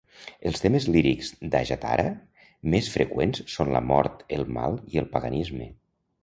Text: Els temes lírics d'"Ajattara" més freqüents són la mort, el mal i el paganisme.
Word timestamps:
Els 0.51 0.61
temes 0.61 0.85
lírics 0.93 1.27
d'"Ajattara" 1.55 2.05
més 2.75 2.89
freqüents 2.95 3.43
són 3.57 3.71
la 3.77 3.83
mort, 3.91 4.25
el 4.39 4.49
mal 4.59 4.81
i 4.97 5.03
el 5.05 5.11
paganisme. 5.15 5.71